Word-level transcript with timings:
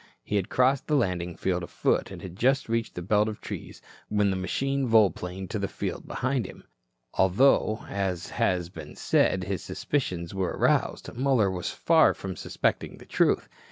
He 0.23 0.35
had 0.35 0.49
crossed 0.49 0.87
the 0.87 0.95
landing 0.95 1.35
field 1.35 1.61
afoot 1.61 2.09
and 2.09 2.23
had 2.23 2.35
just 2.35 2.67
reached 2.67 2.95
the 2.95 3.03
belt 3.03 3.29
of 3.29 3.39
trees 3.39 3.83
when 4.09 4.31
the 4.31 4.35
machine 4.35 4.87
volplaned 4.87 5.51
to 5.51 5.59
the 5.59 5.67
field 5.67 6.07
behind 6.07 6.47
him. 6.47 6.63
Although, 7.13 7.85
as 7.87 8.31
has 8.31 8.69
been 8.69 8.95
said, 8.95 9.43
his 9.43 9.61
suspicions 9.61 10.33
were 10.33 10.57
aroused, 10.57 11.13
Muller 11.13 11.51
was 11.51 11.69
far 11.69 12.15
from 12.15 12.35
suspecting 12.35 12.97
the 12.97 13.05
truth. 13.05 13.47